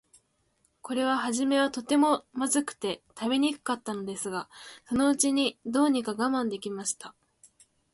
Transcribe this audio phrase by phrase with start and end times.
[0.81, 4.49] これははじめは、とても、まずくて食べにくかったのですが、
[4.89, 7.13] そのうちに、どうにか我慢できました。